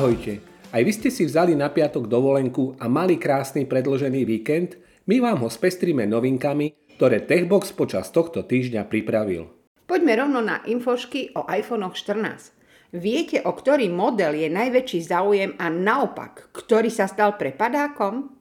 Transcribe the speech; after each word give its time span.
Ahojte. 0.00 0.40
Aj 0.72 0.80
vy 0.80 0.96
ste 0.96 1.12
si 1.12 1.28
vzali 1.28 1.52
na 1.52 1.68
piatok 1.68 2.08
dovolenku 2.08 2.72
a 2.80 2.88
mali 2.88 3.20
krásny 3.20 3.68
predložený 3.68 4.24
víkend? 4.24 4.80
My 5.04 5.20
vám 5.20 5.44
ho 5.44 5.52
spestríme 5.52 6.08
novinkami, 6.08 6.96
ktoré 6.96 7.20
Techbox 7.28 7.76
počas 7.76 8.08
tohto 8.08 8.40
týždňa 8.40 8.88
pripravil. 8.88 9.52
Poďme 9.84 10.24
rovno 10.24 10.40
na 10.40 10.64
infošky 10.64 11.36
o 11.36 11.44
iPhone 11.52 11.84
14. 11.84 12.96
Viete, 12.96 13.44
o 13.44 13.52
ktorý 13.52 13.92
model 13.92 14.40
je 14.40 14.48
najväčší 14.48 15.04
záujem 15.04 15.52
a 15.60 15.68
naopak, 15.68 16.48
ktorý 16.48 16.88
sa 16.88 17.04
stal 17.04 17.36
prepadákom? 17.36 18.32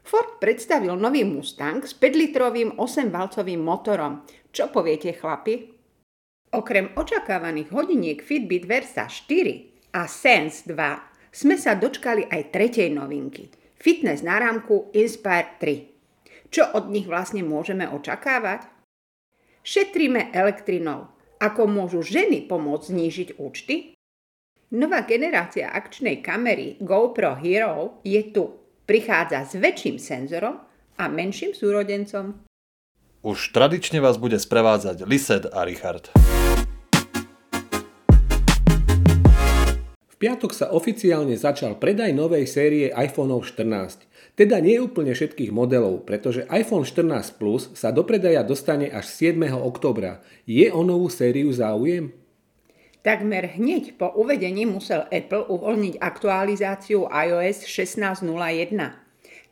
Ford 0.00 0.40
predstavil 0.40 0.96
nový 0.96 1.28
Mustang 1.28 1.84
s 1.84 1.92
5-litrovým 1.92 2.80
8-valcovým 2.80 3.60
motorom. 3.60 4.24
Čo 4.48 4.72
poviete, 4.72 5.12
chlapi? 5.12 5.76
Okrem 6.56 6.96
očakávaných 6.96 7.68
hodiniek 7.68 8.24
Fitbit 8.24 8.64
Versa 8.64 9.04
4 9.12 9.75
a 9.96 10.04
Sense 10.04 10.68
2 10.68 11.32
sme 11.32 11.56
sa 11.56 11.72
dočkali 11.72 12.28
aj 12.28 12.52
tretej 12.52 12.92
novinky. 12.92 13.48
Fitness 13.80 14.20
na 14.20 14.36
rámku 14.36 14.92
Inspire 14.92 15.56
3. 15.56 16.52
Čo 16.52 16.76
od 16.76 16.92
nich 16.92 17.08
vlastne 17.08 17.40
môžeme 17.40 17.88
očakávať? 17.88 18.68
Šetríme 19.64 20.36
elektrinou. 20.36 21.08
Ako 21.40 21.68
môžu 21.68 22.04
ženy 22.04 22.44
pomôcť 22.44 22.92
znížiť 22.92 23.28
účty? 23.40 23.96
Nová 24.72 25.04
generácia 25.04 25.72
akčnej 25.72 26.20
kamery 26.20 26.80
GoPro 26.80 27.36
Hero 27.40 28.00
je 28.04 28.20
tu. 28.32 28.52
Prichádza 28.84 29.44
s 29.44 29.52
väčším 29.56 29.96
senzorom 30.00 30.60
a 30.96 31.04
menším 31.08 31.52
súrodencom. 31.52 32.44
Už 33.26 33.50
tradične 33.50 33.98
vás 33.98 34.16
bude 34.16 34.38
sprevádzať 34.38 35.02
Lised 35.04 35.44
a 35.50 35.66
Richard. 35.66 36.14
V 40.16 40.24
piatok 40.24 40.56
sa 40.56 40.72
oficiálne 40.72 41.36
začal 41.36 41.76
predaj 41.76 42.08
novej 42.16 42.48
série 42.48 42.88
iPhone 42.88 43.36
14. 43.36 44.08
Teda 44.32 44.64
nie 44.64 44.80
úplne 44.80 45.12
všetkých 45.12 45.52
modelov, 45.52 46.08
pretože 46.08 46.48
iPhone 46.48 46.88
14 46.88 47.36
Plus 47.36 47.68
sa 47.76 47.92
do 47.92 48.00
predaja 48.00 48.40
dostane 48.40 48.88
až 48.88 49.12
7. 49.12 49.36
oktobra. 49.60 50.24
Je 50.48 50.72
o 50.72 50.80
novú 50.80 51.12
sériu 51.12 51.52
záujem? 51.52 52.16
Takmer 53.04 53.60
hneď 53.60 54.00
po 54.00 54.08
uvedení 54.16 54.64
musel 54.64 55.04
Apple 55.12 55.52
uvoľniť 55.52 56.00
aktualizáciu 56.00 57.12
iOS 57.12 57.68
16.01. 57.68 58.24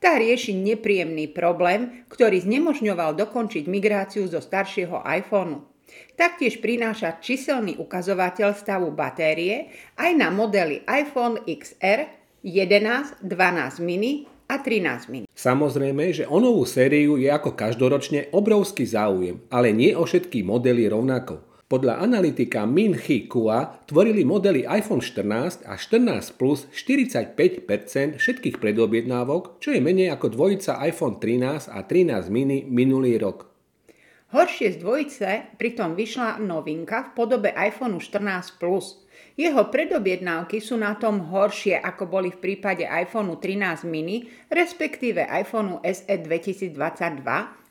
Tá 0.00 0.16
rieši 0.16 0.56
nepríjemný 0.56 1.28
problém, 1.28 2.08
ktorý 2.08 2.40
znemožňoval 2.40 3.20
dokončiť 3.20 3.68
migráciu 3.68 4.24
zo 4.32 4.40
staršieho 4.40 5.04
iPhoneu. 5.04 5.73
Taktiež 6.14 6.62
prináša 6.62 7.18
číselný 7.18 7.74
ukazovateľ 7.82 8.54
stavu 8.54 8.94
batérie 8.94 9.74
aj 9.98 10.10
na 10.14 10.30
modely 10.30 10.86
iPhone 10.86 11.42
XR 11.42 12.06
11, 12.44 13.24
12 13.24 13.80
mini 13.80 14.28
a 14.46 14.60
13 14.60 15.08
mini. 15.10 15.26
Samozrejme, 15.32 16.12
že 16.12 16.28
o 16.28 16.38
novú 16.38 16.68
sériu 16.68 17.16
je 17.16 17.32
ako 17.32 17.56
každoročne 17.56 18.30
obrovský 18.30 18.84
záujem, 18.84 19.40
ale 19.48 19.72
nie 19.72 19.96
o 19.96 20.04
všetky 20.04 20.44
modely 20.44 20.86
rovnako. 20.86 21.40
Podľa 21.64 22.04
analytika 22.04 22.68
Minhy 22.68 23.24
Kua 23.24 23.80
tvorili 23.88 24.20
modely 24.22 24.68
iPhone 24.68 25.00
14 25.00 25.64
a 25.64 25.80
14 25.80 26.36
Plus 26.36 26.68
45% 26.70 28.20
všetkých 28.20 28.60
predobjednávok, 28.60 29.58
čo 29.64 29.72
je 29.72 29.80
menej 29.80 30.12
ako 30.12 30.36
dvojica 30.36 30.78
iPhone 30.84 31.16
13 31.16 31.72
a 31.72 31.80
13 31.82 32.28
mini 32.28 32.68
minulý 32.68 33.16
rok. 33.16 33.53
Horšie 34.34 34.74
z 34.74 34.82
dvojice 34.82 35.28
pritom 35.62 35.94
vyšla 35.94 36.42
novinka 36.42 37.06
v 37.06 37.10
podobe 37.14 37.54
iPhone 37.54 38.02
14 38.02 38.58
Plus. 38.58 39.06
Jeho 39.38 39.70
predobjednávky 39.70 40.58
sú 40.58 40.74
na 40.74 40.98
tom 40.98 41.30
horšie, 41.30 41.78
ako 41.78 42.10
boli 42.10 42.34
v 42.34 42.42
prípade 42.42 42.82
iPhone 42.82 43.30
13 43.38 43.86
mini, 43.86 44.26
respektíve 44.50 45.22
iPhone 45.30 45.78
SE 45.86 46.10
2022, 46.10 46.74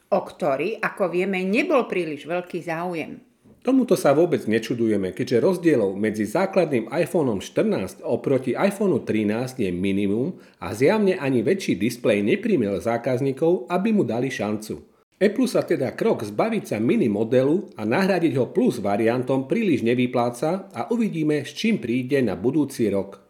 o 0.08 0.20
ktorý, 0.24 0.80
ako 0.80 1.12
vieme, 1.12 1.44
nebol 1.44 1.84
príliš 1.84 2.24
veľký 2.24 2.64
záujem. 2.64 3.20
Tomuto 3.60 4.00
sa 4.00 4.16
vôbec 4.16 4.48
nečudujeme, 4.48 5.12
keďže 5.12 5.44
rozdielov 5.44 6.00
medzi 6.00 6.24
základným 6.24 6.88
iPhone 6.96 7.44
14 7.44 8.00
oproti 8.08 8.56
iPhone 8.56 9.04
13 9.04 9.60
je 9.60 9.68
minimum 9.68 10.40
a 10.64 10.72
zjavne 10.72 11.20
ani 11.20 11.44
väčší 11.44 11.76
displej 11.76 12.24
neprimel 12.24 12.80
zákazníkov, 12.80 13.68
aby 13.68 13.92
mu 13.92 14.08
dali 14.08 14.32
šancu. 14.32 14.93
Apple 15.24 15.48
sa 15.48 15.64
teda 15.64 15.96
krok 15.96 16.28
zbaviť 16.28 16.76
sa 16.76 16.78
mini 16.84 17.08
modelu 17.08 17.72
a 17.80 17.88
nahradiť 17.88 18.36
ho 18.36 18.52
plus 18.52 18.84
variantom 18.84 19.48
príliš 19.48 19.80
nevypláca 19.80 20.68
a 20.76 20.92
uvidíme, 20.92 21.48
s 21.48 21.56
čím 21.56 21.80
príde 21.80 22.20
na 22.20 22.36
budúci 22.36 22.92
rok. 22.92 23.24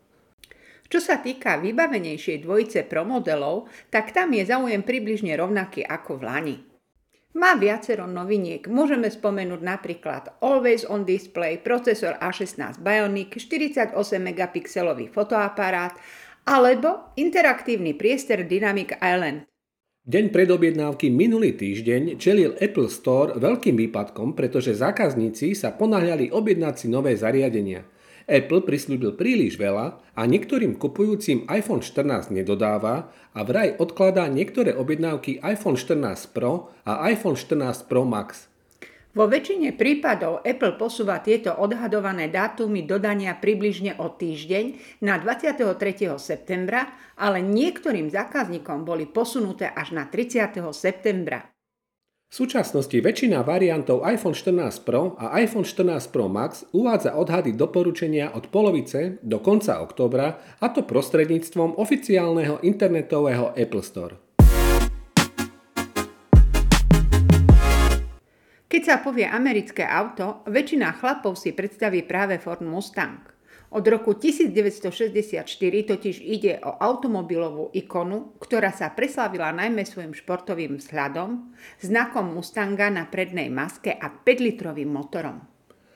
Čo 0.89 0.97
sa 0.97 1.21
týka 1.21 1.61
vybavenejšej 1.61 2.49
dvojice 2.49 2.89
Pro 2.89 3.05
modelov, 3.05 3.69
tak 3.93 4.09
tam 4.09 4.33
je 4.33 4.41
záujem 4.41 4.81
približne 4.81 5.37
rovnaký 5.37 5.85
ako 5.85 6.17
v 6.17 6.23
Lani. 6.25 6.57
Má 7.37 7.61
viacero 7.61 8.09
noviniek, 8.09 8.65
môžeme 8.65 9.13
spomenúť 9.13 9.61
napríklad 9.61 10.37
Always 10.41 10.89
on 10.89 11.05
Display, 11.05 11.61
procesor 11.61 12.17
A16 12.17 12.81
Bionic, 12.81 13.37
48 13.37 13.93
megapixelový 14.17 15.13
fotoaparát 15.13 15.93
alebo 16.49 17.13
interaktívny 17.21 17.93
priestor 17.93 18.45
Dynamic 18.49 18.97
Island. 18.97 19.45
Deň 20.03 20.35
predobjednávky 20.35 21.07
minulý 21.07 21.55
týždeň 21.55 22.19
čelil 22.19 22.59
Apple 22.59 22.91
Store 22.91 23.39
veľkým 23.39 23.79
výpadkom, 23.87 24.35
pretože 24.35 24.75
zákazníci 24.75 25.55
sa 25.55 25.71
ponáhľali 25.71 26.27
objednať 26.27 26.75
si 26.75 26.87
nové 26.91 27.15
zariadenia. 27.15 27.87
Apple 28.27 28.67
prislúbil 28.67 29.15
príliš 29.15 29.55
veľa 29.55 30.03
a 30.11 30.21
niektorým 30.27 30.75
kupujúcim 30.75 31.47
iPhone 31.47 31.79
14 31.79 32.35
nedodáva 32.35 33.15
a 33.31 33.47
vraj 33.47 33.79
odkladá 33.79 34.27
niektoré 34.27 34.75
objednávky 34.75 35.39
iPhone 35.39 35.79
14 35.79 36.35
Pro 36.35 36.67
a 36.83 37.07
iPhone 37.07 37.39
14 37.39 37.87
Pro 37.87 38.03
Max. 38.03 38.51
Vo 39.13 39.29
väčšine 39.29 39.77
prípadov 39.77 40.41
Apple 40.41 40.73
posúva 40.73 41.21
tieto 41.21 41.53
odhadované 41.53 42.33
dátumy 42.33 42.81
dodania 42.89 43.37
približne 43.37 43.93
o 44.01 44.09
týždeň 44.09 44.97
na 45.05 45.21
23. 45.21 45.69
septembra, 46.17 46.89
ale 47.13 47.45
niektorým 47.45 48.09
zákazníkom 48.09 48.81
boli 48.81 49.05
posunuté 49.05 49.69
až 49.69 49.93
na 49.93 50.09
30. 50.09 50.57
septembra. 50.73 51.45
V 52.33 52.41
súčasnosti 52.41 52.97
väčšina 52.97 53.45
variantov 53.45 54.01
iPhone 54.01 54.33
14 54.33 54.81
Pro 54.81 55.13
a 55.21 55.37
iPhone 55.37 55.69
14 55.69 56.09
Pro 56.09 56.25
Max 56.25 56.65
uvádza 56.73 57.13
odhady 57.13 57.53
doporučenia 57.53 58.33
od 58.33 58.49
polovice 58.49 59.21
do 59.21 59.37
konca 59.37 59.77
októbra, 59.85 60.57
a 60.57 60.73
to 60.73 60.81
prostredníctvom 60.81 61.77
oficiálneho 61.77 62.65
internetového 62.65 63.53
Apple 63.53 63.85
Store. 63.85 64.32
Keď 68.73 68.81
sa 68.89 68.97
povie 69.05 69.21
americké 69.29 69.85
auto, 69.85 70.41
väčšina 70.49 70.97
chlapov 70.97 71.37
si 71.37 71.53
predstaví 71.53 72.01
práve 72.09 72.41
Ford 72.41 72.65
Mustang. 72.65 73.21
Od 73.69 73.85
roku 73.85 74.17
1964 74.17 75.45
totiž 75.93 76.17
ide 76.17 76.57
o 76.57 76.81
automobilovú 76.81 77.69
ikonu, 77.77 78.33
ktorá 78.41 78.73
sa 78.73 78.89
preslavila 78.89 79.53
najmä 79.53 79.85
svojim 79.85 80.17
športovým 80.17 80.81
vzhľadom, 80.81 81.53
znakom 81.85 82.33
Mustanga 82.33 82.89
na 82.89 83.05
prednej 83.05 83.53
maske 83.53 83.93
a 83.93 84.09
5-litrovým 84.09 84.89
motorom. 84.89 85.45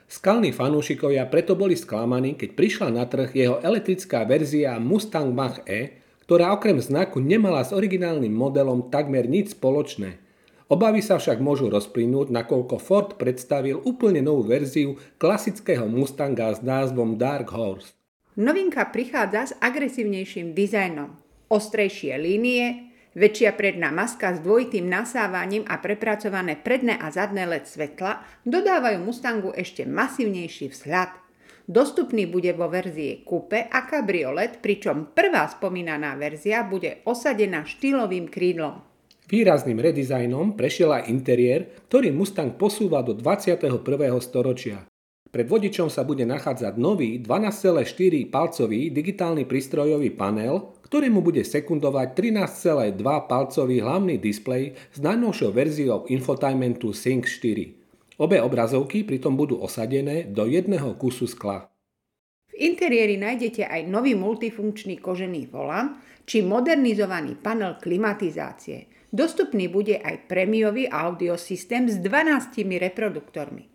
Skalní 0.06 0.54
fanúšikovia 0.54 1.26
preto 1.34 1.58
boli 1.58 1.74
sklamaní, 1.74 2.38
keď 2.38 2.50
prišla 2.54 2.94
na 2.94 3.10
trh 3.10 3.34
jeho 3.34 3.58
elektrická 3.58 4.22
verzia 4.30 4.78
Mustang 4.78 5.34
Mach-E, 5.34 5.98
ktorá 6.30 6.54
okrem 6.54 6.78
znaku 6.78 7.18
nemala 7.26 7.66
s 7.66 7.74
originálnym 7.74 8.38
modelom 8.38 8.94
takmer 8.94 9.26
nič 9.26 9.58
spoločné– 9.58 10.22
Obavy 10.68 11.00
sa 11.00 11.16
však 11.16 11.40
môžu 11.40 11.72
rozplynúť, 11.72 12.28
nakoľko 12.28 12.76
Ford 12.76 13.16
predstavil 13.16 13.80
úplne 13.88 14.20
novú 14.20 14.52
verziu 14.52 15.00
klasického 15.16 15.88
Mustanga 15.88 16.52
s 16.52 16.60
názvom 16.60 17.16
Dark 17.16 17.56
Horse. 17.56 17.96
Novinka 18.36 18.84
prichádza 18.92 19.42
s 19.48 19.54
agresívnejším 19.64 20.52
dizajnom. 20.52 21.16
Ostrejšie 21.48 22.20
línie, 22.20 22.92
väčšia 23.16 23.56
predná 23.56 23.96
maska 23.96 24.36
s 24.36 24.44
dvojitým 24.44 24.92
nasávaním 24.92 25.64
a 25.72 25.80
prepracované 25.80 26.60
predné 26.60 27.00
a 27.00 27.16
zadné 27.16 27.48
LED 27.48 27.64
svetla 27.64 28.28
dodávajú 28.44 29.00
Mustangu 29.08 29.56
ešte 29.56 29.88
masívnejší 29.88 30.68
vzhľad. 30.76 31.16
Dostupný 31.68 32.28
bude 32.28 32.52
vo 32.52 32.68
verzii 32.68 33.24
Coupe 33.24 33.72
a 33.72 33.88
Cabriolet, 33.88 34.60
pričom 34.60 35.16
prvá 35.16 35.48
spomínaná 35.48 36.20
verzia 36.20 36.64
bude 36.68 37.04
osadená 37.08 37.64
štýlovým 37.64 38.28
krídlom. 38.32 38.87
Výrazným 39.28 39.84
redizajnom 39.84 40.56
prešiel 40.56 40.96
aj 40.96 41.12
interiér, 41.12 41.68
ktorý 41.92 42.16
Mustang 42.16 42.56
posúva 42.56 43.04
do 43.04 43.12
21. 43.12 43.84
storočia. 44.24 44.88
Pred 45.28 45.44
vodičom 45.52 45.92
sa 45.92 46.08
bude 46.08 46.24
nachádzať 46.24 46.80
nový 46.80 47.20
12,4 47.20 47.84
palcový 48.32 48.88
digitálny 48.88 49.44
prístrojový 49.44 50.16
panel, 50.16 50.72
ktorému 50.88 51.20
bude 51.20 51.44
sekundovať 51.44 52.16
13,2 52.16 52.96
palcový 53.28 53.84
hlavný 53.84 54.16
displej 54.16 54.80
s 54.96 55.04
najnovšou 55.04 55.52
verziou 55.52 56.08
infotainmentu 56.08 56.96
Sync 56.96 57.28
4. 57.28 58.24
Obe 58.24 58.40
obrazovky 58.40 59.04
pritom 59.04 59.36
budú 59.36 59.60
osadené 59.60 60.32
do 60.32 60.48
jedného 60.48 60.96
kusu 60.96 61.28
skla. 61.28 61.68
V 62.48 62.54
interiéri 62.56 63.20
nájdete 63.20 63.68
aj 63.68 63.92
nový 63.92 64.16
multifunkčný 64.16 65.04
kožený 65.04 65.52
volant 65.52 66.00
či 66.24 66.40
modernizovaný 66.40 67.36
panel 67.44 67.76
klimatizácie. 67.78 68.97
Dostupný 69.18 69.66
bude 69.66 69.98
aj 69.98 70.30
prémiový 70.30 70.86
audiosystém 70.94 71.90
s 71.90 71.98
12 71.98 72.54
reproduktormi. 72.78 73.66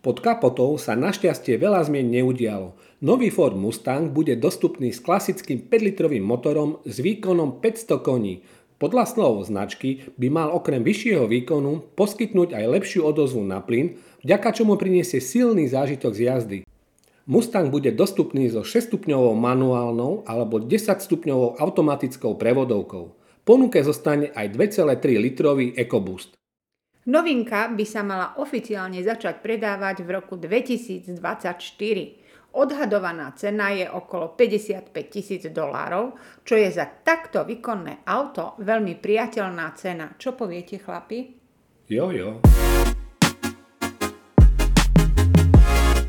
Pod 0.00 0.24
kapotou 0.24 0.72
sa 0.80 0.96
našťastie 0.96 1.60
veľa 1.60 1.84
zmien 1.84 2.08
neudialo. 2.08 2.80
Nový 3.04 3.28
Ford 3.28 3.52
Mustang 3.52 4.08
bude 4.08 4.32
dostupný 4.40 4.96
s 4.96 5.04
klasickým 5.04 5.68
5-litrovým 5.68 6.24
motorom 6.24 6.80
s 6.88 6.96
výkonom 7.04 7.60
500 7.60 8.00
koní. 8.00 8.40
Podľa 8.80 9.04
slov 9.04 9.44
značky 9.44 10.00
by 10.16 10.32
mal 10.32 10.48
okrem 10.56 10.80
vyššieho 10.80 11.28
výkonu 11.28 11.92
poskytnúť 11.92 12.56
aj 12.56 12.64
lepšiu 12.80 13.04
odozvu 13.04 13.44
na 13.44 13.60
plyn, 13.60 14.00
vďaka 14.24 14.48
čomu 14.56 14.80
priniesie 14.80 15.20
silný 15.20 15.68
zážitok 15.68 16.16
z 16.16 16.20
jazdy. 16.24 16.58
Mustang 17.28 17.68
bude 17.68 17.92
dostupný 17.92 18.48
so 18.48 18.64
6-stupňovou 18.64 19.36
manuálnou 19.36 20.24
alebo 20.24 20.56
10-stupňovou 20.56 21.60
automatickou 21.60 22.32
prevodovkou. 22.40 23.25
Ponuke 23.46 23.78
zostane 23.86 24.34
aj 24.34 24.58
2,3 24.58 25.22
litrový 25.22 25.70
EcoBoost. 25.78 26.34
Novinka 27.06 27.70
by 27.70 27.86
sa 27.86 28.02
mala 28.02 28.34
oficiálne 28.42 28.98
začať 28.98 29.38
predávať 29.38 30.02
v 30.02 30.18
roku 30.18 30.34
2024. 30.34 31.14
Odhadovaná 32.58 33.30
cena 33.38 33.70
je 33.70 33.86
okolo 33.86 34.34
55 34.34 34.90
tisíc 35.06 35.46
dolárov, 35.46 36.18
čo 36.42 36.58
je 36.58 36.66
za 36.74 36.90
takto 37.06 37.46
výkonné 37.46 38.02
auto 38.02 38.58
veľmi 38.58 38.98
priateľná 38.98 39.70
cena. 39.78 40.18
Čo 40.18 40.34
poviete, 40.34 40.82
chlapi? 40.82 41.38
Jo, 41.86 42.10
jo. 42.10 42.42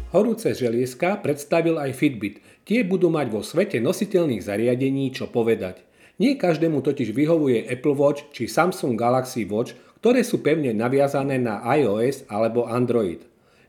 Horúce 0.09 0.57
želieska 0.57 1.21
predstavil 1.21 1.77
aj 1.77 1.93
Fitbit. 1.93 2.41
Tie 2.65 2.81
budú 2.81 3.13
mať 3.13 3.29
vo 3.29 3.45
svete 3.45 3.77
nositeľných 3.77 4.41
zariadení 4.41 5.13
čo 5.13 5.29
povedať. 5.29 5.86
Nie 6.17 6.33
každému 6.33 6.81
totiž 6.81 7.13
vyhovuje 7.13 7.69
Apple 7.69 7.93
Watch 7.93 8.33
či 8.33 8.49
Samsung 8.49 8.97
Galaxy 8.97 9.45
Watch, 9.45 9.77
ktoré 10.01 10.25
sú 10.25 10.41
pevne 10.41 10.73
naviazané 10.73 11.37
na 11.37 11.61
iOS 11.77 12.25
alebo 12.25 12.65
Android. 12.65 13.21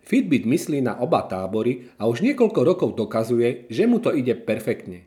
Fitbit 0.09 0.49
myslí 0.49 0.81
na 0.81 0.97
oba 0.97 1.29
tábory 1.29 1.93
a 2.01 2.09
už 2.09 2.25
niekoľko 2.25 2.61
rokov 2.65 2.91
dokazuje, 2.97 3.69
že 3.69 3.85
mu 3.85 4.01
to 4.01 4.17
ide 4.17 4.33
perfektne. 4.33 5.05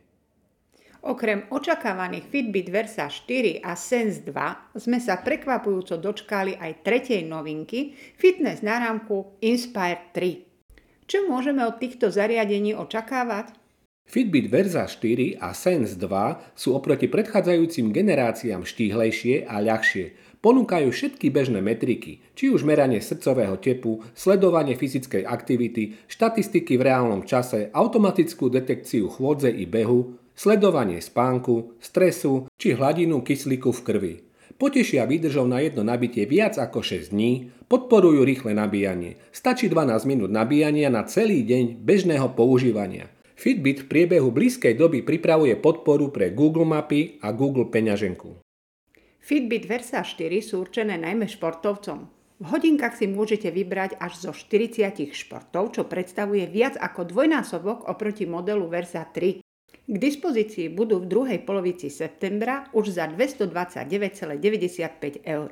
Okrem 1.02 1.50
očakávaných 1.50 2.30
Fitbit 2.30 2.70
Versa 2.70 3.10
4 3.10 3.58
a 3.58 3.74
Sense 3.74 4.22
2 4.22 4.78
sme 4.78 5.02
sa 5.02 5.18
prekvapujúco 5.18 5.98
dočkali 5.98 6.54
aj 6.54 6.86
tretej 6.86 7.26
novinky 7.26 7.98
fitness 8.14 8.62
náramku 8.62 9.42
Inspire 9.42 10.14
3. 10.14 11.10
Čo 11.10 11.26
môžeme 11.26 11.66
od 11.66 11.82
týchto 11.82 12.06
zariadení 12.06 12.78
očakávať? 12.78 13.61
Fitbit 14.12 14.52
Versa 14.52 14.84
4 14.84 15.40
a 15.40 15.56
Sense 15.56 15.96
2 15.96 16.52
sú 16.52 16.76
oproti 16.76 17.08
predchádzajúcim 17.08 17.96
generáciám 17.96 18.60
štíhlejšie 18.60 19.48
a 19.48 19.56
ľahšie. 19.64 20.36
Ponúkajú 20.44 20.92
všetky 20.92 21.32
bežné 21.32 21.64
metriky, 21.64 22.20
či 22.36 22.52
už 22.52 22.60
meranie 22.60 23.00
srdcového 23.00 23.56
tepu, 23.56 24.04
sledovanie 24.12 24.76
fyzickej 24.76 25.24
aktivity, 25.24 25.96
štatistiky 26.12 26.76
v 26.76 26.92
reálnom 26.92 27.24
čase, 27.24 27.72
automatickú 27.72 28.52
detekciu 28.52 29.08
chôdze 29.08 29.48
i 29.48 29.64
behu, 29.64 30.20
sledovanie 30.36 31.00
spánku, 31.00 31.80
stresu 31.80 32.52
či 32.60 32.76
hladinu 32.76 33.24
kyslíku 33.24 33.72
v 33.72 33.80
krvi. 33.80 34.14
Potešia 34.60 35.08
výdržou 35.08 35.48
na 35.48 35.64
jedno 35.64 35.88
nabitie 35.88 36.28
viac 36.28 36.60
ako 36.60 36.84
6 36.84 37.16
dní, 37.16 37.48
podporujú 37.64 38.28
rýchle 38.28 38.52
nabíjanie. 38.52 39.16
Stačí 39.32 39.72
12 39.72 40.04
minút 40.04 40.28
nabíjania 40.28 40.92
na 40.92 41.00
celý 41.08 41.48
deň 41.48 41.80
bežného 41.80 42.28
používania. 42.36 43.08
Fitbit 43.42 43.82
v 43.82 43.86
priebehu 43.90 44.30
blízkej 44.30 44.78
doby 44.78 45.02
pripravuje 45.02 45.58
podporu 45.58 46.14
pre 46.14 46.30
Google 46.30 46.62
Mapy 46.62 47.18
a 47.26 47.34
Google 47.34 47.66
peňaženku. 47.66 48.38
Fitbit 49.18 49.66
Versa 49.66 50.06
4 50.06 50.30
sú 50.38 50.62
určené 50.62 50.94
najmä 50.94 51.26
športovcom. 51.26 52.06
V 52.38 52.44
hodinkách 52.46 53.02
si 53.02 53.10
môžete 53.10 53.50
vybrať 53.50 53.98
až 53.98 54.14
zo 54.14 54.30
40 54.30 55.10
športov, 55.10 55.74
čo 55.74 55.90
predstavuje 55.90 56.46
viac 56.46 56.78
ako 56.78 57.10
dvojnásobok 57.10 57.90
oproti 57.90 58.30
modelu 58.30 58.62
Versa 58.70 59.10
3. 59.10 59.42
K 59.90 59.96
dispozícii 59.98 60.70
budú 60.70 61.02
v 61.02 61.10
druhej 61.10 61.42
polovici 61.42 61.90
septembra 61.90 62.70
už 62.70 62.94
za 62.94 63.10
229,95 63.10 65.18
eur. 65.26 65.50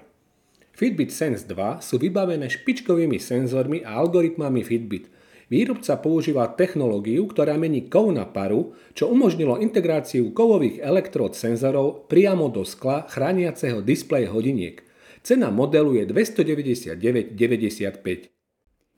Fitbit 0.79 1.11
Sense 1.11 1.43
2 1.43 1.83
sú 1.83 1.99
vybavené 1.99 2.47
špičkovými 2.47 3.19
senzormi 3.19 3.83
a 3.83 3.99
algoritmami 3.99 4.63
Fitbit– 4.63 5.11
Výrobca 5.51 5.99
používa 5.99 6.47
technológiu, 6.55 7.27
ktorá 7.27 7.59
mení 7.59 7.91
kov 7.91 8.15
na 8.15 8.23
paru, 8.23 8.71
čo 8.95 9.11
umožnilo 9.11 9.59
integráciu 9.59 10.31
kovových 10.31 10.79
elektród 10.79 11.35
senzorov 11.35 12.07
priamo 12.07 12.47
do 12.47 12.63
skla 12.63 13.11
chrániaceho 13.11 13.83
displej 13.83 14.31
hodiniek. 14.31 14.87
Cena 15.27 15.51
modelu 15.51 15.99
je 15.99 16.07
299,95. 16.07 18.31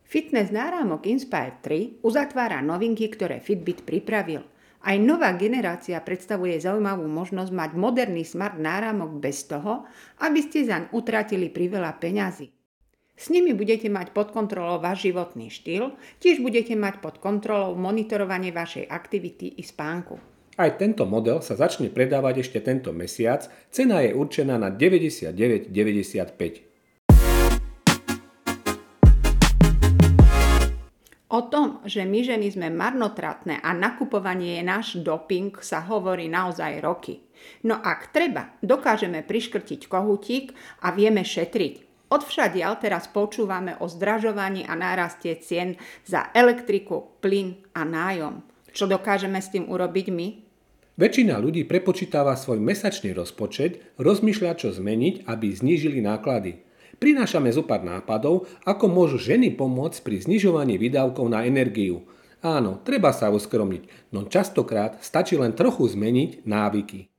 Fitness 0.05 0.53
náramok 0.53 1.09
Inspire 1.09 1.57
3 1.65 2.05
uzatvára 2.05 2.61
novinky, 2.61 3.09
ktoré 3.09 3.41
Fitbit 3.41 3.89
pripravil. 3.89 4.45
Aj 4.85 5.01
nová 5.01 5.33
generácia 5.41 5.97
predstavuje 6.05 6.61
zaujímavú 6.61 7.09
možnosť 7.09 7.49
mať 7.49 7.81
moderný 7.81 8.29
smart 8.29 8.61
náramok 8.61 9.25
bez 9.25 9.49
toho, 9.49 9.89
aby 10.21 10.45
ste 10.45 10.69
zaň 10.69 10.93
utratili 10.93 11.49
priveľa 11.49 11.97
peňazí. 11.97 12.53
S 13.13 13.29
nimi 13.29 13.53
budete 13.53 13.93
mať 13.93 14.17
pod 14.17 14.33
kontrolou 14.33 14.81
váš 14.81 15.05
životný 15.05 15.53
štýl, 15.53 15.93
tiež 16.17 16.41
budete 16.41 16.73
mať 16.73 17.05
pod 17.05 17.21
kontrolou 17.21 17.77
monitorovanie 17.77 18.57
vašej 18.57 18.89
aktivity 18.89 19.61
i 19.61 19.63
spánku. 19.63 20.17
Aj 20.57 20.73
tento 20.81 21.05
model 21.05 21.45
sa 21.45 21.53
začne 21.57 21.89
predávať 21.93 22.45
ešte 22.45 22.61
tento 22.65 22.93
mesiac, 22.97 23.45
cena 23.69 24.01
je 24.01 24.17
určená 24.17 24.57
na 24.57 24.73
99,95. 24.73 26.73
O 31.33 31.49
tom, 31.49 31.81
že 31.89 32.05
my 32.05 32.21
ženy 32.21 32.53
sme 32.53 32.69
marnotratné 32.69 33.65
a 33.65 33.73
nakupovanie 33.73 34.61
je 34.61 34.65
náš 34.65 35.01
doping, 35.01 35.57
sa 35.65 35.81
hovorí 35.85 36.29
naozaj 36.29 36.81
roky. 36.85 37.25
No 37.65 37.81
ak 37.81 38.13
treba, 38.13 38.53
dokážeme 38.61 39.25
priškrtiť 39.25 39.89
kohutík 39.89 40.53
a 40.85 40.93
vieme 40.93 41.25
šetriť. 41.25 41.92
Odvšadiaľ 42.13 42.77
teraz 42.77 43.09
počúvame 43.09 43.81
o 43.81 43.89
zdražovaní 43.89 44.69
a 44.69 44.77
nárastie 44.77 45.33
cien 45.41 45.81
za 46.05 46.29
elektriku, 46.37 47.17
plyn 47.25 47.57
a 47.73 47.89
nájom. 47.89 48.45
Čo 48.69 48.85
dokážeme 48.85 49.41
s 49.41 49.49
tým 49.49 49.65
urobiť 49.65 50.13
my? 50.13 50.27
Väčšina 51.01 51.41
ľudí 51.41 51.65
prepočítava 51.65 52.37
svoj 52.37 52.61
mesačný 52.61 53.17
rozpočet, 53.17 53.97
rozmýšľa, 53.97 54.61
čo 54.61 54.77
zmeniť, 54.77 55.25
aby 55.25 55.57
znížili 55.57 56.05
náklady. 56.05 56.61
Prinášame 57.01 57.49
zo 57.49 57.65
pár 57.65 57.81
nápadov, 57.81 58.45
ako 58.69 58.93
môžu 58.93 59.17
ženy 59.17 59.57
pomôcť 59.57 60.05
pri 60.05 60.21
znižovaní 60.21 60.77
výdavkov 60.77 61.33
na 61.33 61.49
energiu. 61.49 62.05
Áno, 62.45 62.77
treba 62.85 63.17
sa 63.17 63.33
uskromniť, 63.33 64.13
no 64.13 64.29
častokrát 64.29 65.01
stačí 65.01 65.41
len 65.41 65.57
trochu 65.57 65.89
zmeniť 65.89 66.45
návyky. 66.45 67.12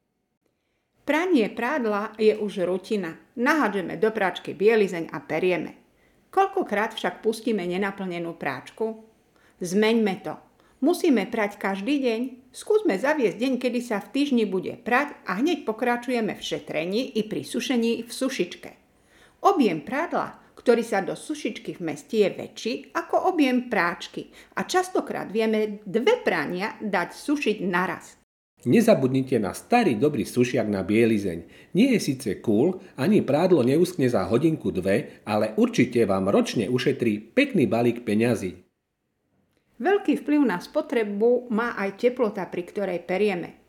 Pranie 1.04 1.52
prádla 1.52 2.16
je 2.16 2.32
už 2.40 2.64
rutina. 2.64 3.20
Nahádžeme 3.36 4.00
do 4.00 4.08
práčky 4.08 4.56
bielizeň 4.56 5.12
a 5.12 5.20
perieme. 5.20 5.76
Koľkokrát 6.32 6.96
však 6.96 7.20
pustíme 7.20 7.68
nenaplnenú 7.68 8.40
práčku? 8.40 9.04
Zmeňme 9.60 10.24
to. 10.24 10.40
Musíme 10.80 11.28
prať 11.28 11.60
každý 11.60 12.00
deň. 12.00 12.22
Skúsme 12.56 12.96
zaviesť 12.96 13.36
deň, 13.36 13.54
kedy 13.60 13.80
sa 13.84 14.00
v 14.00 14.12
týždni 14.16 14.48
bude 14.48 14.80
prať 14.80 15.12
a 15.28 15.44
hneď 15.44 15.68
pokračujeme 15.68 16.40
v 16.40 16.44
šetrení 16.44 17.20
i 17.20 17.28
pri 17.28 17.44
sušení 17.44 18.08
v 18.08 18.12
sušičke. 18.12 18.72
Objem 19.44 19.84
prádla, 19.84 20.56
ktorý 20.56 20.88
sa 20.88 21.04
do 21.04 21.20
sušičky 21.20 21.84
vmestí, 21.84 22.24
je 22.24 22.32
väčší 22.32 22.74
ako 22.96 23.36
objem 23.36 23.68
práčky 23.68 24.32
a 24.56 24.64
častokrát 24.64 25.28
vieme 25.28 25.84
dve 25.84 26.24
prania 26.24 26.80
dať 26.80 27.12
sušiť 27.12 27.58
naraz. 27.68 28.23
Nezabudnite 28.64 29.44
na 29.44 29.52
starý 29.52 30.00
dobrý 30.00 30.24
sušiak 30.24 30.72
na 30.72 30.88
bielizeň. 30.88 31.72
Nie 31.76 31.96
je 31.96 32.00
síce 32.00 32.40
cool, 32.40 32.80
ani 32.96 33.20
prádlo 33.20 33.60
neuskne 33.60 34.08
za 34.08 34.24
hodinku 34.24 34.72
dve, 34.72 35.20
ale 35.28 35.52
určite 35.60 36.08
vám 36.08 36.32
ročne 36.32 36.72
ušetrí 36.72 37.36
pekný 37.36 37.68
balík 37.68 38.08
peňazí. 38.08 38.64
Veľký 39.84 40.24
vplyv 40.24 40.42
na 40.48 40.64
spotrebu 40.64 41.52
má 41.52 41.76
aj 41.76 42.00
teplota, 42.00 42.48
pri 42.48 42.64
ktorej 42.64 43.00
perieme. 43.04 43.60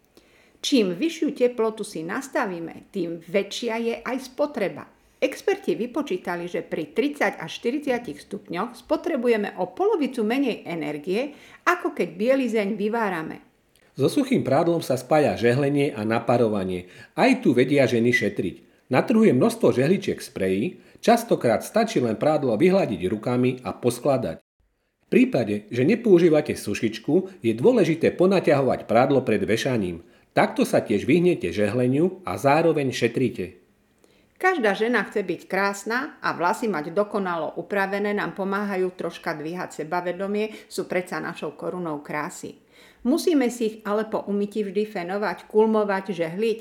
Čím 0.62 0.94
vyššiu 0.94 1.34
teplotu 1.34 1.82
si 1.82 2.06
nastavíme, 2.06 2.88
tým 2.94 3.18
väčšia 3.18 3.74
je 3.82 3.94
aj 3.98 4.16
spotreba. 4.30 4.86
Experti 5.18 5.74
vypočítali, 5.74 6.46
že 6.46 6.62
pri 6.62 6.94
30 6.94 7.42
až 7.42 7.50
40 7.66 8.14
stupňoch 8.14 8.78
spotrebujeme 8.78 9.58
o 9.58 9.74
polovicu 9.74 10.22
menej 10.22 10.62
energie, 10.68 11.34
ako 11.66 11.98
keď 11.98 12.08
bielizeň 12.14 12.68
vyvárame. 12.78 13.53
So 13.94 14.10
suchým 14.10 14.42
prádlom 14.42 14.82
sa 14.82 14.98
spája 14.98 15.38
žehlenie 15.38 15.94
a 15.94 16.02
naparovanie. 16.02 16.90
Aj 17.14 17.30
tu 17.38 17.54
vedia 17.54 17.86
ženy 17.86 18.10
šetriť. 18.10 18.90
Na 18.90 19.06
trhu 19.06 19.22
je 19.22 19.30
množstvo 19.30 19.70
žehličiek 19.70 20.18
sprejí, 20.18 20.82
častokrát 20.98 21.62
stačí 21.62 22.02
len 22.02 22.18
prádlo 22.18 22.58
vyhľadiť 22.58 23.00
rukami 23.06 23.62
a 23.62 23.70
poskladať. 23.70 24.42
V 24.42 25.06
prípade, 25.06 25.70
že 25.70 25.86
nepoužívate 25.86 26.58
sušičku, 26.58 27.38
je 27.38 27.52
dôležité 27.54 28.10
ponaťahovať 28.18 28.90
prádlo 28.90 29.22
pred 29.22 29.46
vešaním. 29.46 30.02
Takto 30.34 30.66
sa 30.66 30.82
tiež 30.82 31.06
vyhnete 31.06 31.54
žehleniu 31.54 32.18
a 32.26 32.34
zároveň 32.34 32.90
šetríte. 32.90 33.62
Každá 34.34 34.74
žena 34.74 35.06
chce 35.06 35.22
byť 35.22 35.46
krásna 35.46 36.18
a 36.18 36.34
vlasy 36.34 36.66
mať 36.66 36.90
dokonalo 36.90 37.54
upravené 37.62 38.10
nám 38.10 38.34
pomáhajú 38.34 38.90
troška 38.98 39.38
dvíhať 39.38 39.86
sebavedomie, 39.86 40.50
sú 40.66 40.90
predsa 40.90 41.22
našou 41.22 41.54
korunou 41.54 42.02
krásy. 42.02 42.63
Musíme 43.04 43.52
si 43.52 43.62
ich 43.68 43.76
ale 43.84 44.08
po 44.08 44.24
umyti 44.24 44.64
vždy 44.64 44.88
fenovať, 44.88 45.44
kulmovať, 45.52 46.16
žehliť. 46.16 46.60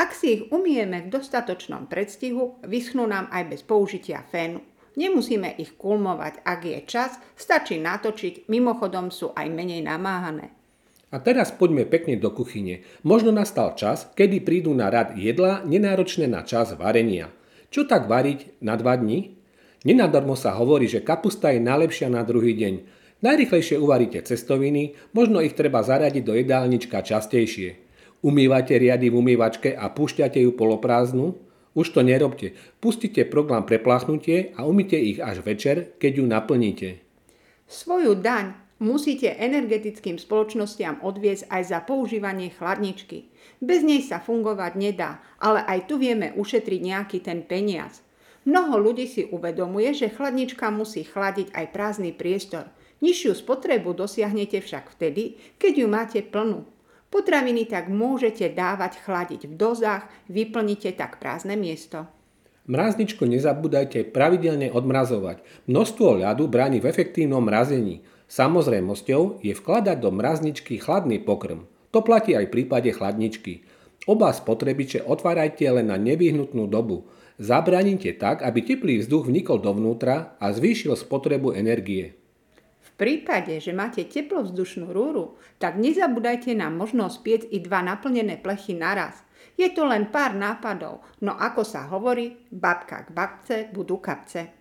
Ak 0.00 0.16
si 0.16 0.26
ich 0.32 0.42
umieme 0.48 1.04
v 1.04 1.12
dostatočnom 1.12 1.84
predstihu, 1.92 2.56
vyschnú 2.64 3.04
nám 3.04 3.28
aj 3.28 3.42
bez 3.52 3.60
použitia 3.68 4.24
fénu. 4.24 4.64
Nemusíme 4.96 5.54
ich 5.60 5.76
kulmovať, 5.76 6.42
ak 6.42 6.60
je 6.64 6.78
čas, 6.88 7.12
stačí 7.36 7.76
natočiť, 7.78 8.48
mimochodom 8.48 9.12
sú 9.12 9.30
aj 9.36 9.46
menej 9.46 9.84
namáhané. 9.84 10.56
A 11.08 11.16
teraz 11.20 11.54
poďme 11.54 11.88
pekne 11.88 12.20
do 12.20 12.28
kuchyne. 12.28 12.84
Možno 13.00 13.32
nastal 13.32 13.72
čas, 13.76 14.08
kedy 14.12 14.44
prídu 14.44 14.72
na 14.76 14.92
rad 14.92 15.16
jedla 15.16 15.64
nenáročné 15.64 16.28
na 16.28 16.44
čas 16.44 16.76
varenia. 16.76 17.32
Čo 17.68 17.84
tak 17.84 18.08
variť 18.08 18.60
na 18.60 18.76
dva 18.76 18.96
dní? 18.96 19.36
Nenadarmo 19.86 20.34
sa 20.34 20.52
hovorí, 20.58 20.90
že 20.90 21.04
kapusta 21.04 21.54
je 21.54 21.62
najlepšia 21.62 22.10
na 22.10 22.26
druhý 22.26 22.52
deň. 22.56 22.74
Najrychlejšie 23.18 23.82
uvaríte 23.82 24.22
cestoviny, 24.22 24.94
možno 25.10 25.42
ich 25.42 25.58
treba 25.58 25.82
zaradiť 25.82 26.22
do 26.22 26.38
jedálnička 26.38 27.02
častejšie. 27.02 27.74
Umývate 28.22 28.78
riady 28.78 29.10
v 29.10 29.18
umývačke 29.18 29.74
a 29.74 29.90
púšťate 29.90 30.38
ju 30.38 30.54
poloprázdnu? 30.54 31.34
Už 31.74 31.94
to 31.94 32.06
nerobte. 32.06 32.54
Pustite 32.78 33.26
program 33.26 33.66
pre 33.66 33.82
pláchnutie 33.82 34.54
a 34.54 34.66
umyte 34.66 34.94
ich 34.94 35.18
až 35.18 35.42
večer, 35.42 35.98
keď 35.98 36.12
ju 36.22 36.24
naplníte. 36.30 36.88
Svoju 37.66 38.18
daň 38.22 38.54
musíte 38.78 39.34
energetickým 39.34 40.18
spoločnostiam 40.18 41.02
odviesť 41.02 41.50
aj 41.50 41.62
za 41.74 41.78
používanie 41.82 42.54
chladničky. 42.54 43.30
Bez 43.58 43.82
nej 43.82 43.98
sa 44.06 44.22
fungovať 44.22 44.78
nedá, 44.78 45.18
ale 45.42 45.66
aj 45.66 45.90
tu 45.90 45.98
vieme 45.98 46.34
ušetriť 46.38 46.80
nejaký 46.86 47.18
ten 47.18 47.42
peniaz. 47.42 48.06
Mnoho 48.46 48.78
ľudí 48.78 49.10
si 49.10 49.26
uvedomuje, 49.26 49.90
že 49.90 50.14
chladnička 50.14 50.70
musí 50.70 51.02
chladiť 51.02 51.50
aj 51.50 51.66
prázdny 51.74 52.14
priestor. 52.14 52.70
Nižšiu 52.98 53.38
spotrebu 53.38 53.94
dosiahnete 53.94 54.58
však 54.58 54.98
vtedy, 54.98 55.38
keď 55.62 55.72
ju 55.78 55.86
máte 55.86 56.18
plnú. 56.18 56.66
Potraviny 57.08 57.64
tak 57.70 57.88
môžete 57.88 58.50
dávať 58.52 58.98
chladiť 59.06 59.46
v 59.48 59.54
dozách, 59.54 60.10
vyplnite 60.26 60.92
tak 60.98 61.22
prázdne 61.22 61.54
miesto. 61.54 62.10
Mrázničku 62.68 63.24
nezabúdajte 63.24 64.12
pravidelne 64.12 64.68
odmrazovať. 64.68 65.40
Množstvo 65.70 66.20
ľadu 66.20 66.52
bráni 66.52 66.84
v 66.84 66.90
efektívnom 66.92 67.40
mrazení. 67.40 68.04
Samozrejmosťou 68.28 69.40
je 69.40 69.56
vkladať 69.56 69.96
do 70.04 70.12
mrazničky 70.12 70.76
chladný 70.76 71.22
pokrm. 71.24 71.64
To 71.96 72.04
platí 72.04 72.36
aj 72.36 72.52
v 72.52 72.54
prípade 72.60 72.92
chladničky. 72.92 73.64
Oba 74.04 74.36
spotrebiče 74.36 75.00
otvárajte 75.00 75.64
len 75.64 75.88
na 75.88 75.96
nevyhnutnú 75.96 76.68
dobu. 76.68 77.08
Zabranite 77.40 78.12
tak, 78.20 78.44
aby 78.44 78.60
teplý 78.60 79.00
vzduch 79.00 79.32
vnikol 79.32 79.64
dovnútra 79.64 80.36
a 80.36 80.52
zvýšil 80.52 80.92
spotrebu 80.92 81.56
energie 81.56 82.18
prípade, 82.98 83.62
že 83.62 83.70
máte 83.70 84.04
teplovzdušnú 84.04 84.90
rúru, 84.90 85.38
tak 85.62 85.78
nezabúdajte 85.78 86.52
na 86.58 86.66
možnosť 86.68 87.16
piec 87.22 87.42
i 87.48 87.62
dva 87.62 87.80
naplnené 87.80 88.42
plechy 88.42 88.74
naraz. 88.74 89.22
Je 89.54 89.70
to 89.70 89.86
len 89.86 90.10
pár 90.10 90.34
nápadov, 90.34 91.06
no 91.22 91.38
ako 91.38 91.62
sa 91.62 91.86
hovorí, 91.86 92.50
babka 92.50 93.06
k 93.06 93.14
babce 93.14 93.56
budú 93.70 94.02
kapce. 94.02 94.58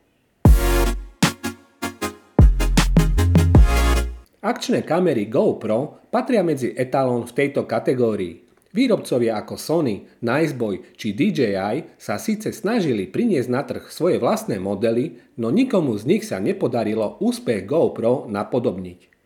Akčné 4.38 4.86
kamery 4.86 5.27
GoPro 5.27 6.08
patria 6.13 6.46
medzi 6.46 6.72
etalón 6.72 7.27
v 7.27 7.36
tejto 7.36 7.67
kategórii. 7.67 8.47
Výrobcovia 8.77 9.41
ako 9.41 9.57
Sony, 9.57 10.05
Niceboy 10.22 10.93
či 10.93 11.17
DJI 11.17 11.98
sa 11.98 12.22
síce 12.22 12.53
snažili 12.53 13.10
priniesť 13.10 13.50
na 13.50 13.65
trh 13.65 13.89
svoje 13.89 14.22
vlastné 14.22 14.62
modely, 14.62 15.17
no 15.41 15.50
nikomu 15.50 15.98
z 15.98 16.05
nich 16.05 16.24
sa 16.29 16.38
nepodarilo 16.38 17.17
úspech 17.17 17.65
GoPro 17.65 18.29
napodobniť. 18.29 19.17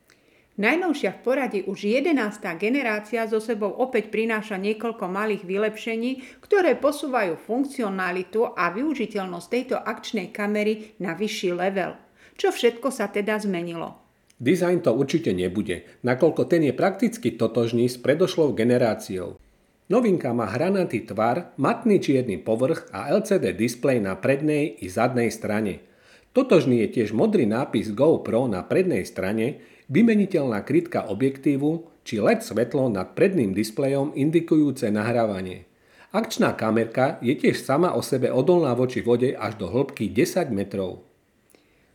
Najnovšia 0.56 1.20
v 1.20 1.20
poradí 1.20 1.60
už 1.68 1.84
11. 1.84 2.16
generácia 2.56 3.28
so 3.28 3.44
sebou 3.44 3.76
opäť 3.76 4.08
prináša 4.08 4.56
niekoľko 4.56 5.10
malých 5.12 5.44
vylepšení, 5.44 6.40
ktoré 6.40 6.80
posúvajú 6.80 7.36
funkcionalitu 7.36 8.56
a 8.56 8.72
využiteľnosť 8.72 9.48
tejto 9.52 9.76
akčnej 9.80 10.32
kamery 10.32 10.96
na 11.04 11.12
vyšší 11.12 11.52
level. 11.52 12.00
Čo 12.40 12.56
všetko 12.56 12.88
sa 12.88 13.12
teda 13.12 13.36
zmenilo? 13.42 14.01
Design 14.42 14.82
to 14.82 14.90
určite 14.98 15.38
nebude, 15.38 15.86
nakoľko 16.02 16.50
ten 16.50 16.66
je 16.66 16.74
prakticky 16.74 17.38
totožný 17.38 17.86
s 17.86 18.02
predošlou 18.02 18.58
generáciou. 18.58 19.38
Novinka 19.86 20.34
má 20.34 20.50
hranatý 20.50 21.06
tvar, 21.06 21.54
matný 21.62 22.02
čierny 22.02 22.42
povrch 22.42 22.90
a 22.90 23.14
LCD 23.14 23.54
displej 23.54 24.02
na 24.02 24.18
prednej 24.18 24.82
i 24.82 24.90
zadnej 24.90 25.30
strane. 25.30 25.86
Totožný 26.34 26.82
je 26.88 26.90
tiež 26.90 27.14
modrý 27.14 27.46
nápis 27.46 27.94
GoPro 27.94 28.50
na 28.50 28.66
prednej 28.66 29.06
strane, 29.06 29.62
vymeniteľná 29.94 30.66
krytka 30.66 31.06
objektívu 31.06 32.02
či 32.02 32.18
LED 32.18 32.42
svetlo 32.42 32.90
nad 32.90 33.14
predným 33.14 33.54
displejom 33.54 34.18
indikujúce 34.18 34.90
nahrávanie. 34.90 35.70
Akčná 36.10 36.58
kamerka 36.58 37.22
je 37.22 37.38
tiež 37.38 37.62
sama 37.62 37.94
o 37.94 38.02
sebe 38.02 38.34
odolná 38.34 38.74
voči 38.74 39.06
vode 39.06 39.38
až 39.38 39.54
do 39.62 39.70
hĺbky 39.70 40.10
10 40.10 40.50
metrov. 40.50 41.11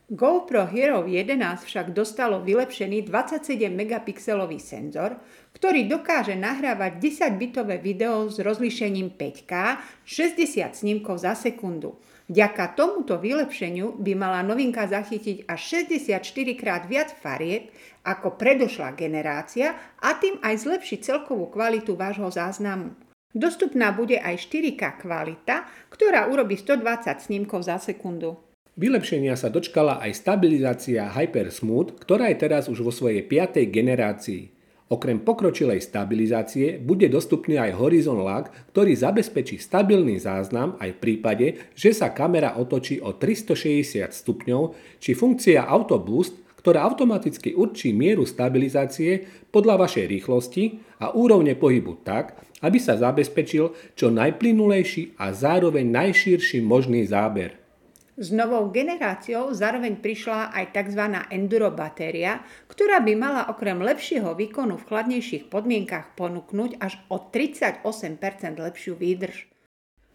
GoPro 0.06 0.70
Hero 0.70 1.02
11 1.02 1.66
však 1.66 1.90
dostalo 1.90 2.38
vylepšený 2.38 3.10
27 3.10 3.58
megapixelový 3.75 4.62
senzor, 4.62 5.18
ktorý 5.50 5.90
dokáže 5.90 6.38
nahrávať 6.38 7.02
10-bitové 7.02 7.82
video 7.82 8.30
s 8.30 8.38
rozlíšením 8.38 9.18
5K 9.18 9.82
60 10.06 10.62
snímkov 10.78 11.26
za 11.26 11.34
sekundu. 11.34 11.98
Vďaka 12.30 12.78
tomuto 12.78 13.18
vylepšeniu 13.18 13.98
by 13.98 14.12
mala 14.14 14.46
novinka 14.46 14.86
zachytiť 14.86 15.50
až 15.50 15.82
64 15.90 16.22
krát 16.54 16.86
viac 16.86 17.10
farieb 17.10 17.75
ako 18.06 18.38
predošlá 18.38 18.94
generácia 18.94 19.75
a 19.98 20.14
tým 20.22 20.38
aj 20.38 20.70
zlepšiť 20.70 21.02
celkovú 21.02 21.50
kvalitu 21.50 21.98
vášho 21.98 22.30
záznamu. 22.30 22.94
Dostupná 23.34 23.90
bude 23.90 24.22
aj 24.22 24.38
4K 24.38 25.02
kvalita, 25.02 25.66
ktorá 25.90 26.30
urobí 26.30 26.54
120 26.54 27.10
snímkov 27.26 27.66
za 27.66 27.82
sekundu. 27.82 28.45
Vylepšenia 28.76 29.40
sa 29.40 29.49
dočkala 29.49 30.04
aj 30.04 30.21
stabilizácia 30.21 31.09
Hypersmooth, 31.09 31.97
ktorá 31.97 32.28
je 32.28 32.37
teraz 32.45 32.68
už 32.68 32.85
vo 32.85 32.92
svojej 32.92 33.25
5. 33.25 33.64
generácii. 33.73 34.52
Okrem 34.92 35.25
pokročilej 35.25 35.80
stabilizácie 35.80 36.76
bude 36.76 37.09
dostupný 37.09 37.56
aj 37.56 37.73
Horizon 37.73 38.21
Lag, 38.21 38.52
ktorý 38.76 38.92
zabezpečí 38.92 39.56
stabilný 39.56 40.21
záznam 40.21 40.76
aj 40.76 40.92
v 40.92 41.00
prípade, 41.00 41.47
že 41.73 41.97
sa 41.97 42.12
kamera 42.12 42.61
otočí 42.61 43.00
o 43.00 43.16
360 43.16 44.12
stupňov, 44.12 44.76
či 45.00 45.16
funkcia 45.16 45.64
Auto 45.64 45.97
Boost, 45.97 46.37
ktorá 46.61 46.85
automaticky 46.85 47.56
určí 47.56 47.97
mieru 47.97 48.28
stabilizácie 48.28 49.25
podľa 49.49 49.88
vašej 49.88 50.04
rýchlosti 50.04 50.64
a 51.00 51.16
úrovne 51.16 51.56
pohybu 51.56 52.04
tak, 52.04 52.37
aby 52.61 52.76
sa 52.76 53.00
zabezpečil 53.00 53.73
čo 53.97 54.12
najplynulejší 54.12 55.16
a 55.16 55.33
zároveň 55.33 55.88
najširší 55.88 56.61
možný 56.61 57.09
záber. 57.09 57.65
S 58.16 58.32
novou 58.32 58.73
generáciou 58.73 59.52
zároveň 59.52 60.00
prišla 60.00 60.49
aj 60.56 60.73
tzv. 60.73 61.04
enduro 61.28 61.68
batéria, 61.68 62.40
ktorá 62.64 63.04
by 63.04 63.12
mala 63.12 63.42
okrem 63.52 63.76
lepšieho 63.76 64.32
výkonu 64.32 64.80
v 64.80 64.88
chladnejších 64.88 65.52
podmienkach 65.52 66.16
ponúknuť 66.16 66.80
až 66.80 66.96
o 67.12 67.20
38% 67.20 67.85
lepšiu 68.56 68.96
výdrž. 68.96 69.52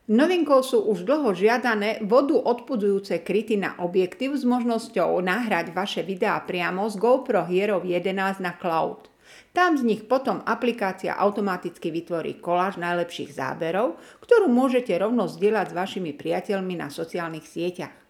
Novinkou 0.09 0.65
sú 0.65 0.81
už 0.89 1.05
dlho 1.05 1.29
žiadané 1.37 2.01
vodu 2.01 2.41
odpudzujúce 2.41 3.21
kryty 3.21 3.61
na 3.61 3.77
objektív 3.77 4.33
s 4.33 4.49
možnosťou 4.49 5.21
nahrať 5.21 5.69
vaše 5.69 6.01
videá 6.01 6.41
priamo 6.41 6.89
z 6.89 6.97
GoPro 6.97 7.45
Hero 7.45 7.85
11 7.85 8.41
na 8.41 8.57
cloud. 8.57 9.10
Tam 9.51 9.75
z 9.75 9.83
nich 9.83 10.07
potom 10.07 10.39
aplikácia 10.47 11.11
automaticky 11.11 11.91
vytvorí 11.91 12.39
koláž 12.39 12.79
najlepších 12.79 13.35
záberov, 13.35 13.99
ktorú 14.23 14.47
môžete 14.47 14.95
rovno 14.95 15.27
zdieľať 15.27 15.71
s 15.71 15.77
vašimi 15.77 16.11
priateľmi 16.15 16.79
na 16.79 16.87
sociálnych 16.87 17.43
sieťach. 17.43 18.01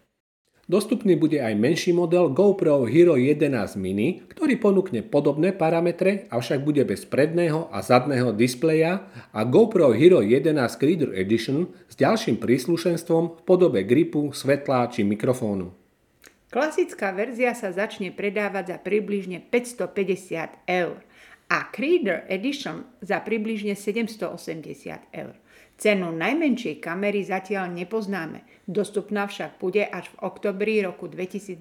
Dostupný 0.70 1.18
bude 1.18 1.42
aj 1.42 1.58
menší 1.58 1.90
model 1.90 2.30
GoPro 2.30 2.86
Hero 2.86 3.18
11 3.18 3.50
mini, 3.74 4.22
ktorý 4.30 4.62
ponúkne 4.62 5.02
podobné 5.02 5.50
parametre, 5.50 6.30
avšak 6.30 6.62
bude 6.62 6.86
bez 6.86 7.02
predného 7.02 7.66
a 7.74 7.82
zadného 7.82 8.30
displeja 8.30 9.10
a 9.34 9.42
GoPro 9.42 9.90
Hero 9.90 10.22
11 10.22 10.54
Reader 10.78 11.12
Edition 11.18 11.66
s 11.90 11.98
ďalším 11.98 12.38
príslušenstvom 12.38 13.22
v 13.36 13.40
podobe 13.42 13.82
gripu, 13.82 14.30
svetla 14.30 14.86
či 14.86 15.02
mikrofónu. 15.02 15.74
Klasická 16.54 17.10
verzia 17.10 17.58
sa 17.58 17.74
začne 17.74 18.14
predávať 18.14 18.72
za 18.72 18.78
približne 18.78 19.42
550 19.42 20.62
eur 20.70 21.02
a 21.52 21.68
Creeder 21.68 22.24
Edition 22.32 22.88
za 23.04 23.20
približne 23.20 23.76
780 23.76 25.12
eur. 25.12 25.36
Cenu 25.76 26.08
najmenšej 26.16 26.80
kamery 26.80 27.20
zatiaľ 27.20 27.68
nepoznáme, 27.76 28.48
dostupná 28.64 29.28
však 29.28 29.60
bude 29.60 29.84
až 29.84 30.08
v 30.16 30.32
oktobri 30.32 30.80
roku 30.80 31.12
2022. 31.12 31.60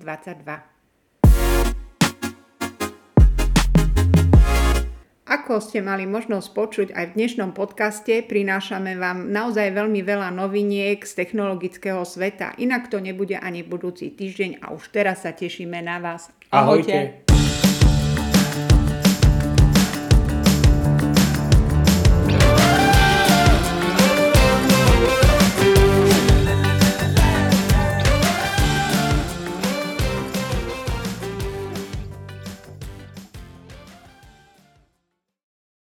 Ako 5.32 5.64
ste 5.64 5.80
mali 5.84 6.08
možnosť 6.08 6.48
počuť 6.56 6.88
aj 6.96 7.06
v 7.12 7.16
dnešnom 7.20 7.52
podcaste, 7.52 8.24
prinášame 8.24 8.96
vám 8.96 9.32
naozaj 9.32 9.76
veľmi 9.76 10.04
veľa 10.08 10.32
noviniek 10.32 11.04
z 11.04 11.12
technologického 11.20 12.04
sveta. 12.08 12.56
Inak 12.60 12.88
to 12.88 13.04
nebude 13.04 13.36
ani 13.36 13.64
budúci 13.64 14.12
týždeň 14.16 14.64
a 14.64 14.72
už 14.72 14.92
teraz 14.92 15.28
sa 15.28 15.36
tešíme 15.36 15.84
na 15.84 16.00
vás. 16.00 16.32
Ahojte! 16.52 16.96
Ahojte. 16.96 17.31